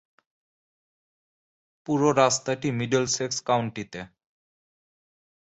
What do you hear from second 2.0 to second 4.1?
রাস্তাটি মিডলসেক্স কাউন্টিতে।